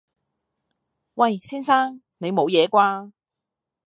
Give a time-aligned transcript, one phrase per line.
[1.13, 1.37] 喂！
[1.37, 2.01] 先生！
[2.17, 3.11] 你冇嘢啩？